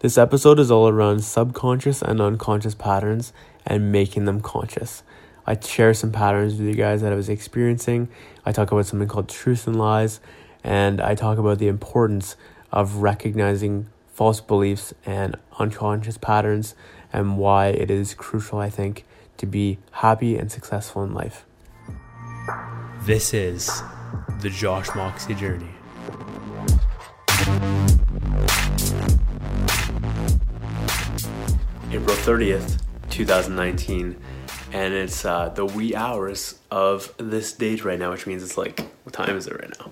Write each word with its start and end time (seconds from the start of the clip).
This 0.00 0.18
episode 0.18 0.60
is 0.60 0.70
all 0.70 0.88
around 0.88 1.24
subconscious 1.24 2.02
and 2.02 2.20
unconscious 2.20 2.74
patterns 2.74 3.32
and 3.66 3.90
making 3.90 4.26
them 4.26 4.42
conscious. 4.42 5.02
I 5.46 5.58
share 5.58 5.94
some 5.94 6.12
patterns 6.12 6.56
with 6.56 6.68
you 6.68 6.74
guys 6.74 7.00
that 7.00 7.14
I 7.14 7.16
was 7.16 7.30
experiencing. 7.30 8.08
I 8.44 8.52
talk 8.52 8.70
about 8.70 8.84
something 8.84 9.08
called 9.08 9.30
truth 9.30 9.66
and 9.66 9.78
lies, 9.78 10.20
and 10.62 11.00
I 11.00 11.14
talk 11.14 11.38
about 11.38 11.58
the 11.58 11.68
importance 11.68 12.36
of 12.70 12.96
recognizing 12.96 13.86
false 14.12 14.38
beliefs 14.38 14.92
and 15.06 15.34
unconscious 15.58 16.18
patterns 16.18 16.74
and 17.10 17.38
why 17.38 17.68
it 17.68 17.90
is 17.90 18.12
crucial, 18.12 18.58
I 18.58 18.68
think, 18.68 19.06
to 19.38 19.46
be 19.46 19.78
happy 19.92 20.36
and 20.36 20.52
successful 20.52 21.04
in 21.04 21.14
life. 21.14 21.46
This 23.04 23.32
is 23.32 23.70
the 24.42 24.50
Josh 24.50 24.88
Moxie 24.94 25.34
Journey. 25.34 25.75
April 31.96 32.14
30th, 32.14 32.82
2019, 33.08 34.20
and 34.74 34.92
it's 34.92 35.24
uh, 35.24 35.48
the 35.48 35.64
wee 35.64 35.94
hours 35.94 36.58
of 36.70 37.10
this 37.16 37.54
date 37.54 37.86
right 37.86 37.98
now, 37.98 38.10
which 38.10 38.26
means 38.26 38.42
it's 38.42 38.58
like, 38.58 38.80
what 39.04 39.14
time 39.14 39.34
is 39.34 39.46
it 39.46 39.54
right 39.58 39.72
now? 39.80 39.90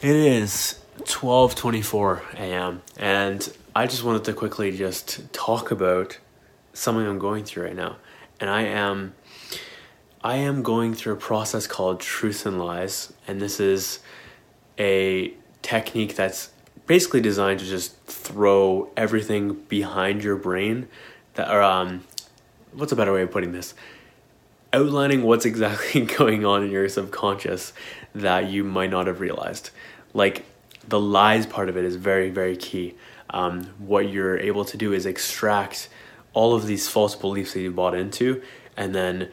It 0.00 0.14
is 0.14 0.78
12:24 1.00 2.34
a.m. 2.34 2.82
and 2.96 3.52
I 3.74 3.88
just 3.88 4.04
wanted 4.04 4.22
to 4.26 4.32
quickly 4.32 4.76
just 4.76 5.32
talk 5.32 5.72
about 5.72 6.18
something 6.72 7.04
I'm 7.04 7.18
going 7.18 7.42
through 7.42 7.64
right 7.64 7.74
now. 7.74 7.96
And 8.38 8.48
I 8.48 8.62
am 8.62 9.14
I 10.22 10.36
am 10.36 10.62
going 10.62 10.94
through 10.94 11.14
a 11.14 11.16
process 11.16 11.66
called 11.66 11.98
truth 11.98 12.46
and 12.46 12.60
lies 12.60 13.12
and 13.26 13.40
this 13.40 13.58
is 13.58 13.98
a 14.78 15.34
technique 15.62 16.14
that's 16.14 16.50
basically 16.86 17.20
designed 17.20 17.58
to 17.58 17.66
just 17.66 18.00
throw 18.04 18.90
everything 18.96 19.54
behind 19.68 20.22
your 20.22 20.36
brain 20.36 20.86
that 21.34 21.50
or 21.50 21.62
um 21.62 22.04
what's 22.72 22.92
a 22.92 22.96
better 22.96 23.12
way 23.12 23.22
of 23.22 23.30
putting 23.30 23.52
this? 23.52 23.74
Outlining 24.72 25.22
what's 25.22 25.44
exactly 25.44 26.00
going 26.18 26.44
on 26.44 26.64
in 26.64 26.70
your 26.70 26.88
subconscious 26.88 27.72
that 28.14 28.48
you 28.48 28.64
might 28.64 28.90
not 28.90 29.06
have 29.06 29.20
realized. 29.20 29.70
Like 30.12 30.44
the 30.86 31.00
lies 31.00 31.46
part 31.46 31.68
of 31.68 31.76
it 31.76 31.84
is 31.84 31.96
very, 31.96 32.30
very 32.30 32.56
key. 32.56 32.94
Um, 33.30 33.64
what 33.78 34.08
you're 34.08 34.38
able 34.38 34.64
to 34.66 34.76
do 34.76 34.92
is 34.92 35.06
extract 35.06 35.88
all 36.34 36.54
of 36.54 36.66
these 36.66 36.88
false 36.88 37.14
beliefs 37.14 37.54
that 37.54 37.60
you 37.60 37.70
bought 37.70 37.94
into 37.94 38.42
and 38.76 38.94
then 38.94 39.30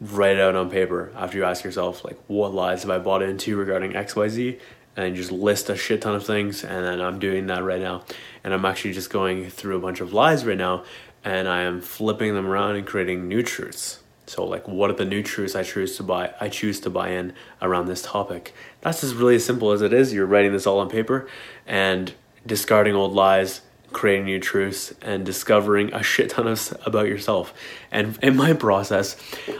write 0.00 0.36
it 0.36 0.40
out 0.40 0.54
on 0.54 0.70
paper 0.70 1.12
after 1.16 1.36
you 1.38 1.44
ask 1.44 1.64
yourself, 1.64 2.04
like, 2.04 2.18
what 2.26 2.54
lies 2.54 2.82
have 2.82 2.90
I 2.90 2.98
bought 2.98 3.22
into 3.22 3.56
regarding 3.56 3.92
XYZ? 3.92 4.60
And 4.96 5.14
just 5.14 5.30
list 5.30 5.68
a 5.68 5.76
shit 5.76 6.00
ton 6.00 6.14
of 6.14 6.24
things. 6.24 6.64
And 6.64 6.84
then 6.84 7.00
I'm 7.02 7.18
doing 7.18 7.46
that 7.48 7.62
right 7.62 7.80
now. 7.80 8.04
And 8.42 8.54
I'm 8.54 8.64
actually 8.64 8.94
just 8.94 9.10
going 9.10 9.50
through 9.50 9.76
a 9.76 9.80
bunch 9.80 10.00
of 10.00 10.14
lies 10.14 10.44
right 10.46 10.56
now 10.56 10.84
and 11.26 11.48
I 11.48 11.62
am 11.62 11.80
flipping 11.80 12.34
them 12.34 12.46
around 12.46 12.76
and 12.76 12.86
creating 12.86 13.26
new 13.26 13.42
truths. 13.42 13.98
So 14.28 14.44
like 14.44 14.66
what 14.68 14.90
are 14.90 14.94
the 14.94 15.04
new 15.04 15.24
truths 15.24 15.56
I 15.56 15.64
choose 15.64 15.96
to 15.96 16.04
buy 16.04 16.32
I 16.40 16.48
choose 16.48 16.78
to 16.80 16.90
buy 16.90 17.10
in 17.10 17.34
around 17.60 17.86
this 17.86 18.00
topic. 18.00 18.54
That's 18.80 19.00
just 19.00 19.16
really 19.16 19.34
as 19.34 19.44
simple 19.44 19.72
as 19.72 19.82
it 19.82 19.92
is. 19.92 20.12
You're 20.12 20.26
writing 20.26 20.52
this 20.52 20.68
all 20.68 20.78
on 20.78 20.88
paper 20.88 21.28
and 21.66 22.14
discarding 22.46 22.94
old 22.94 23.12
lies, 23.12 23.62
creating 23.90 24.24
new 24.24 24.38
truths 24.38 24.94
and 25.02 25.26
discovering 25.26 25.92
a 25.92 26.02
shit 26.02 26.30
ton 26.30 26.46
of 26.46 26.76
about 26.86 27.08
yourself. 27.08 27.52
And 27.90 28.16
in 28.22 28.36
my 28.36 28.52
process, 28.52 29.16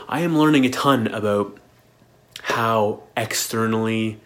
I 0.07 0.21
am 0.21 0.37
learning 0.37 0.65
a 0.65 0.69
ton 0.69 1.07
about 1.07 1.57
how 2.43 3.03
externally 3.17 4.21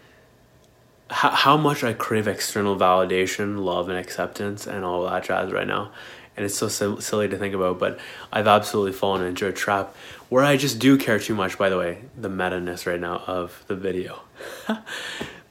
how, 1.12 1.30
how 1.30 1.58
much 1.58 1.84
I 1.84 1.94
crave 1.94 2.28
external 2.28 2.76
validation, 2.76 3.64
love 3.64 3.90
and 3.90 3.98
acceptance 3.98 4.66
and 4.66 4.84
all 4.84 5.04
that 5.04 5.26
jazz 5.26 5.52
right 5.52 5.67
now. 5.67 5.92
And 6.36 6.45
it's 6.45 6.56
so 6.56 6.67
silly 7.00 7.28
to 7.28 7.38
think 7.38 7.54
about 7.54 7.78
but 7.78 8.00
i've 8.31 8.48
absolutely 8.48 8.94
fallen 8.94 9.22
into 9.22 9.45
a 9.45 9.52
trap 9.52 9.94
where 10.30 10.44
i 10.44 10.56
just 10.56 10.80
do 10.80 10.98
care 10.98 11.20
too 11.20 11.36
much 11.36 11.58
by 11.58 11.70
the 11.70 11.77
way 11.77 12.04
the 12.17 12.30
meta-ness 12.30 12.88
right 12.88 13.00
now 13.00 13.21
of 13.27 13.64
the 13.67 13.76
video. 13.76 14.21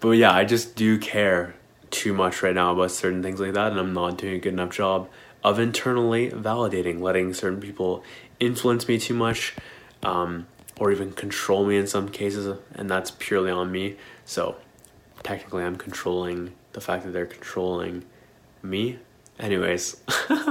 But 0.00 0.12
yeah 0.12 0.32
i 0.32 0.44
just 0.46 0.74
do 0.74 0.98
care 0.98 1.54
too 1.90 2.14
much 2.14 2.42
right 2.42 2.54
now 2.54 2.72
about 2.72 2.90
certain 2.90 3.22
things 3.22 3.38
like 3.38 3.52
that 3.52 3.70
and 3.70 3.78
i'm 3.78 3.92
not 3.92 4.16
doing 4.16 4.34
a 4.34 4.38
good 4.38 4.54
enough 4.54 4.70
job 4.70 5.08
of 5.44 5.58
internally 5.58 6.30
validating 6.30 7.00
letting 7.00 7.34
certain 7.34 7.60
people 7.60 8.02
influence 8.40 8.88
me 8.88 8.98
too 8.98 9.14
much 9.14 9.54
um, 10.02 10.46
or 10.80 10.90
even 10.90 11.12
control 11.12 11.66
me 11.66 11.76
in 11.76 11.86
some 11.86 12.08
cases 12.08 12.58
and 12.74 12.90
that's 12.90 13.10
purely 13.12 13.50
on 13.50 13.70
me. 13.70 13.96
So 14.24 14.56
technically 15.22 15.62
i'm 15.62 15.76
controlling 15.76 16.52
the 16.72 16.80
fact 16.80 17.04
that 17.04 17.10
they're 17.12 17.26
controlling 17.26 18.04
me. 18.62 18.98
Anyways. 19.38 19.96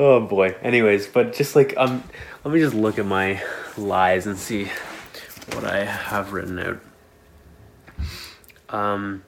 Oh 0.00 0.20
boy. 0.20 0.54
Anyways 0.62 1.08
but 1.08 1.32
just 1.32 1.56
like 1.56 1.74
um 1.76 2.04
let 2.44 2.54
me 2.54 2.60
just 2.60 2.72
look 2.72 3.00
at 3.00 3.04
my 3.04 3.42
lies 3.76 4.28
and 4.28 4.38
see 4.38 4.70
what 5.54 5.64
i 5.64 5.84
have 5.84 6.32
written 6.32 6.56
out. 6.60 6.80
Um 8.68 9.24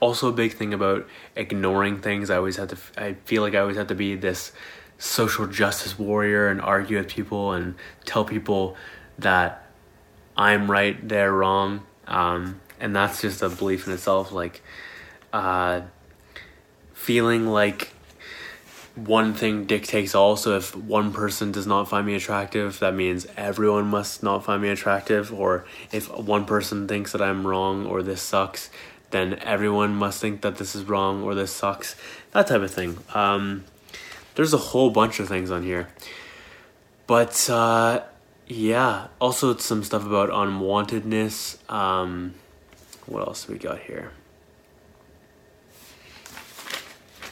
also 0.00 0.30
a 0.30 0.32
big 0.32 0.54
thing 0.54 0.72
about 0.72 1.06
ignoring 1.36 2.00
things 2.00 2.30
i 2.30 2.36
always 2.36 2.56
have 2.56 2.68
to 2.68 2.78
i 2.96 3.12
feel 3.26 3.42
like 3.42 3.54
i 3.54 3.58
always 3.58 3.76
have 3.76 3.88
to 3.88 3.94
be 3.94 4.14
this 4.14 4.52
social 4.98 5.46
justice 5.46 5.98
warrior 5.98 6.48
and 6.48 6.62
argue 6.62 6.96
with 6.96 7.08
people 7.08 7.52
and 7.52 7.74
tell 8.06 8.24
people 8.24 8.74
that 9.18 9.66
i'm 10.34 10.70
right 10.70 11.06
they're 11.06 11.32
wrong. 11.32 11.84
Um, 12.06 12.60
and 12.80 12.94
that's 12.94 13.20
just 13.20 13.42
a 13.42 13.48
belief 13.48 13.86
in 13.86 13.92
itself 13.92 14.32
like 14.32 14.62
uh, 15.32 15.82
feeling 16.94 17.46
like 17.46 17.92
one 18.96 19.34
thing 19.34 19.66
dictates 19.66 20.14
all. 20.14 20.36
So 20.36 20.56
if 20.56 20.74
one 20.74 21.12
person 21.12 21.52
does 21.52 21.66
not 21.66 21.88
find 21.88 22.06
me 22.06 22.14
attractive, 22.14 22.78
that 22.80 22.94
means 22.94 23.26
everyone 23.36 23.86
must 23.86 24.22
not 24.22 24.44
find 24.44 24.62
me 24.62 24.70
attractive. 24.70 25.32
Or 25.32 25.66
if 25.92 26.10
one 26.10 26.46
person 26.46 26.88
thinks 26.88 27.12
that 27.12 27.20
I'm 27.20 27.46
wrong 27.46 27.86
or 27.86 28.02
this 28.02 28.22
sucks, 28.22 28.70
then 29.10 29.34
everyone 29.42 29.94
must 29.94 30.20
think 30.20 30.40
that 30.40 30.56
this 30.56 30.74
is 30.74 30.84
wrong 30.84 31.22
or 31.22 31.34
this 31.34 31.52
sucks. 31.52 31.94
That 32.32 32.46
type 32.46 32.62
of 32.62 32.70
thing. 32.72 32.98
Um, 33.14 33.64
there's 34.34 34.54
a 34.54 34.58
whole 34.58 34.90
bunch 34.90 35.20
of 35.20 35.28
things 35.28 35.50
on 35.50 35.62
here. 35.62 35.88
But 37.06 37.48
uh, 37.50 38.02
yeah, 38.46 39.08
also 39.20 39.56
some 39.58 39.84
stuff 39.84 40.06
about 40.06 40.30
unwantedness. 40.30 41.70
Um, 41.70 42.34
what 43.06 43.26
else 43.26 43.48
we 43.48 43.58
got 43.58 43.80
here? 43.80 44.12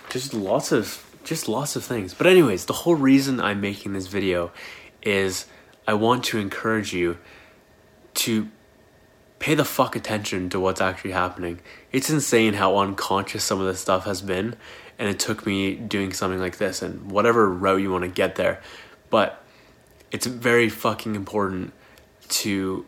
Just 0.09 0.33
lots 0.33 0.73
of 0.73 1.05
just 1.25 1.49
lots 1.49 1.75
of 1.75 1.85
things. 1.85 2.15
But 2.15 2.27
anyways, 2.27 2.67
the 2.67 2.73
whole 2.73 2.95
reason 2.95 3.41
I'm 3.41 3.61
making 3.61 3.95
this 3.95 4.07
video 4.07 4.53
is 5.03 5.47
I 5.87 5.95
want 5.95 6.25
to 6.25 6.39
encourage 6.39 6.93
you 6.93 7.19
to 8.15 8.49
pay 9.39 9.55
the 9.55 9.65
fuck 9.65 9.97
attention 9.97 10.49
to 10.51 10.61
what's 10.61 10.81
actually 10.81 11.11
happening. 11.11 11.61
It's 11.93 12.09
insane 12.09 12.55
how 12.55 12.79
unconscious 12.79 13.45
some 13.45 13.61
of 13.61 13.67
this 13.67 13.81
stuff 13.81 14.05
has 14.05 14.23
been, 14.23 14.57
and 14.99 15.09
it 15.09 15.19
took 15.19 15.47
me 15.47 15.75
doing 15.75 16.13
something 16.13 16.41
like 16.41 16.59
this 16.59 16.81
and 16.81 17.11
whatever 17.11 17.51
route 17.51 17.83
you 17.83 17.91
want 17.91 18.05
to 18.05 18.11
get 18.11 18.37
there. 18.37 18.63
But 19.11 19.43
it's 20.11 20.27
very 20.27 20.69
fucking 20.69 21.15
important 21.15 21.73
to 22.29 22.87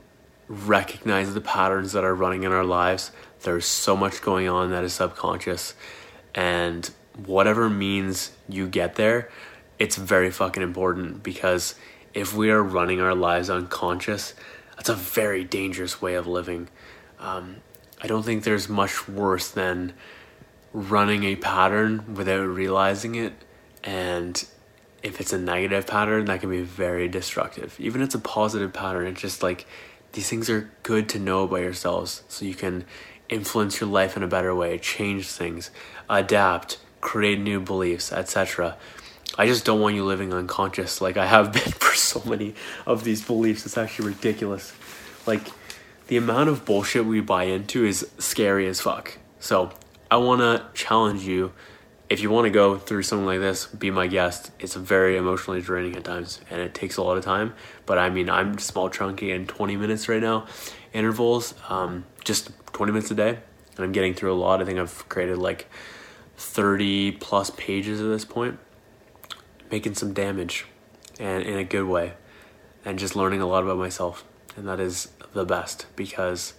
recognize 0.48 1.34
the 1.34 1.40
patterns 1.40 1.92
that 1.92 2.04
are 2.04 2.14
running 2.14 2.44
in 2.44 2.52
our 2.52 2.64
lives. 2.64 3.10
There's 3.42 3.66
so 3.66 3.96
much 3.96 4.22
going 4.22 4.48
on 4.48 4.70
that 4.70 4.84
is 4.84 4.92
subconscious, 4.92 5.74
and 6.34 6.90
whatever 7.24 7.68
means 7.70 8.32
you 8.48 8.68
get 8.68 8.96
there, 8.96 9.30
it's 9.78 9.96
very 9.96 10.30
fucking 10.30 10.62
important 10.62 11.22
because 11.22 11.74
if 12.14 12.34
we 12.34 12.50
are 12.50 12.62
running 12.62 13.00
our 13.00 13.14
lives 13.14 13.50
unconscious, 13.50 14.34
that's 14.76 14.88
a 14.88 14.94
very 14.94 15.44
dangerous 15.44 16.00
way 16.00 16.14
of 16.14 16.26
living. 16.26 16.68
Um, 17.18 17.56
I 18.00 18.06
don't 18.06 18.22
think 18.22 18.44
there's 18.44 18.68
much 18.68 19.08
worse 19.08 19.50
than 19.50 19.94
running 20.72 21.24
a 21.24 21.36
pattern 21.36 22.14
without 22.14 22.46
realizing 22.46 23.14
it. 23.14 23.32
And 23.82 24.44
if 25.02 25.20
it's 25.20 25.32
a 25.32 25.38
negative 25.38 25.86
pattern, 25.86 26.26
that 26.26 26.40
can 26.40 26.50
be 26.50 26.62
very 26.62 27.08
destructive. 27.08 27.76
Even 27.78 28.02
if 28.02 28.06
it's 28.06 28.14
a 28.14 28.20
positive 28.20 28.72
pattern, 28.72 29.06
it's 29.06 29.20
just 29.20 29.42
like 29.42 29.66
these 30.12 30.28
things 30.28 30.48
are 30.48 30.70
good 30.82 31.08
to 31.10 31.18
know 31.18 31.44
about 31.44 31.60
yourselves 31.60 32.22
so 32.28 32.44
you 32.44 32.54
can 32.54 32.84
influence 33.28 33.80
your 33.80 33.90
life 33.90 34.16
in 34.16 34.22
a 34.22 34.28
better 34.28 34.54
way, 34.54 34.78
change 34.78 35.28
things, 35.28 35.70
adapt, 36.08 36.78
create 37.00 37.38
new 37.38 37.60
beliefs, 37.60 38.12
etc. 38.12 38.76
I 39.38 39.46
just 39.46 39.64
don't 39.64 39.80
want 39.80 39.94
you 39.94 40.04
living 40.04 40.32
unconscious 40.32 41.00
like 41.00 41.16
I 41.16 41.26
have 41.26 41.52
been 41.52 41.72
for 41.72 41.94
so 41.94 42.22
many 42.24 42.54
of 42.86 43.04
these 43.04 43.24
beliefs. 43.24 43.66
It's 43.66 43.78
actually 43.78 44.08
ridiculous. 44.08 44.72
Like, 45.26 45.42
the 46.06 46.16
amount 46.16 46.48
of 46.48 46.64
bullshit 46.64 47.04
we 47.04 47.20
buy 47.20 47.44
into 47.44 47.84
is 47.84 48.08
scary 48.18 48.66
as 48.68 48.80
fuck. 48.80 49.18
So, 49.40 49.72
I 50.10 50.18
want 50.18 50.40
to 50.40 50.66
challenge 50.74 51.22
you. 51.22 51.52
If 52.08 52.20
you 52.20 52.30
want 52.30 52.44
to 52.44 52.50
go 52.50 52.78
through 52.78 53.02
something 53.02 53.26
like 53.26 53.40
this, 53.40 53.66
be 53.66 53.90
my 53.90 54.06
guest. 54.06 54.52
It's 54.60 54.74
very 54.74 55.16
emotionally 55.16 55.60
draining 55.60 55.96
at 55.96 56.04
times 56.04 56.40
and 56.50 56.60
it 56.60 56.72
takes 56.72 56.96
a 56.96 57.02
lot 57.02 57.16
of 57.16 57.24
time. 57.24 57.54
But 57.84 57.98
I 57.98 58.10
mean, 58.10 58.30
I'm 58.30 58.58
small, 58.58 58.88
chunky, 58.90 59.32
and 59.32 59.48
20 59.48 59.76
minutes 59.76 60.08
right 60.08 60.22
now 60.22 60.46
intervals, 60.92 61.54
um, 61.68 62.04
just 62.24 62.50
20 62.72 62.92
minutes 62.92 63.10
a 63.10 63.14
day. 63.14 63.38
And 63.76 63.84
I'm 63.84 63.92
getting 63.92 64.14
through 64.14 64.32
a 64.32 64.38
lot. 64.38 64.62
I 64.62 64.64
think 64.64 64.78
I've 64.78 65.08
created 65.08 65.36
like 65.36 65.68
30 66.36 67.12
plus 67.12 67.50
pages 67.50 68.00
at 68.00 68.06
this 68.06 68.24
point, 68.24 68.58
making 69.70 69.94
some 69.94 70.14
damage 70.14 70.64
and 71.18 71.42
in 71.42 71.58
a 71.58 71.64
good 71.64 71.84
way, 71.84 72.14
and 72.84 72.98
just 72.98 73.16
learning 73.16 73.40
a 73.40 73.46
lot 73.46 73.64
about 73.64 73.78
myself. 73.78 74.24
And 74.56 74.66
that 74.68 74.80
is 74.80 75.08
the 75.34 75.44
best 75.44 75.86
because 75.96 76.54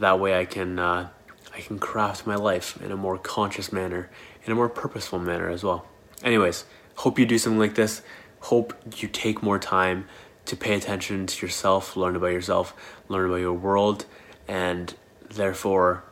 that 0.00 0.18
way 0.18 0.38
I 0.38 0.44
can 0.44 0.78
uh, 0.78 1.10
I 1.54 1.60
can 1.60 1.78
craft 1.78 2.26
my 2.26 2.34
life 2.34 2.80
in 2.82 2.90
a 2.90 2.96
more 2.96 3.18
conscious 3.18 3.72
manner, 3.72 4.10
in 4.44 4.52
a 4.52 4.54
more 4.54 4.68
purposeful 4.68 5.18
manner 5.18 5.48
as 5.48 5.62
well. 5.62 5.86
Anyways, 6.22 6.64
hope 6.96 7.18
you 7.18 7.26
do 7.26 7.38
something 7.38 7.58
like 7.58 7.74
this. 7.74 8.02
Hope 8.40 8.74
you 8.96 9.08
take 9.08 9.42
more 9.42 9.58
time 9.58 10.08
to 10.46 10.56
pay 10.56 10.74
attention 10.74 11.26
to 11.26 11.46
yourself, 11.46 11.96
learn 11.96 12.16
about 12.16 12.28
yourself, 12.32 12.74
learn 13.08 13.26
about 13.26 13.36
your 13.36 13.52
world, 13.52 14.04
and 14.48 14.94
therefore 15.30 16.02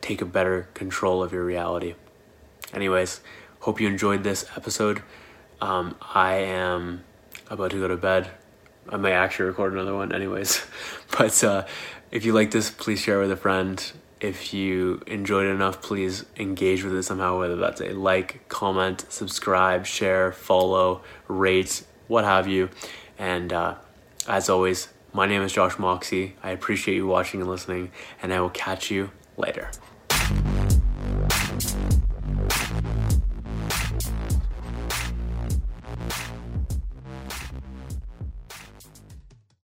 take 0.00 0.20
a 0.20 0.24
better 0.24 0.68
control 0.74 1.22
of 1.22 1.32
your 1.32 1.44
reality. 1.44 1.94
Anyways, 2.72 3.20
hope 3.60 3.80
you 3.80 3.86
enjoyed 3.86 4.24
this 4.24 4.46
episode. 4.56 5.02
Um, 5.60 5.96
I 6.00 6.36
am 6.36 7.04
about 7.50 7.70
to 7.72 7.80
go 7.80 7.88
to 7.88 7.96
bed. 7.96 8.30
I 8.88 8.96
may 8.96 9.12
actually 9.12 9.46
record 9.46 9.72
another 9.74 9.94
one, 9.94 10.14
anyways. 10.14 10.64
But 11.18 11.42
uh, 11.42 11.66
if 12.10 12.24
you 12.24 12.32
like 12.32 12.50
this, 12.50 12.70
please 12.70 13.00
share 13.00 13.18
with 13.18 13.30
a 13.30 13.36
friend. 13.36 13.92
If 14.20 14.52
you 14.52 15.00
enjoyed 15.06 15.46
it 15.46 15.50
enough, 15.50 15.80
please 15.80 16.24
engage 16.36 16.82
with 16.82 16.92
it 16.94 17.04
somehow, 17.04 17.38
whether 17.38 17.54
that's 17.54 17.80
a 17.80 17.90
like, 17.90 18.48
comment, 18.48 19.06
subscribe, 19.08 19.86
share, 19.86 20.32
follow, 20.32 21.02
rate, 21.28 21.84
what 22.08 22.24
have 22.24 22.48
you. 22.48 22.68
And 23.16 23.52
uh, 23.52 23.76
as 24.26 24.48
always, 24.48 24.88
my 25.12 25.26
name 25.26 25.42
is 25.42 25.52
Josh 25.52 25.78
Moxie. 25.78 26.34
I 26.42 26.50
appreciate 26.50 26.96
you 26.96 27.06
watching 27.06 27.40
and 27.40 27.48
listening, 27.48 27.92
and 28.20 28.32
I 28.32 28.40
will 28.40 28.50
catch 28.50 28.90
you 28.90 29.12
later. 29.36 29.70